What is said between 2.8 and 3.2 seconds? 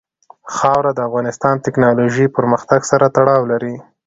سره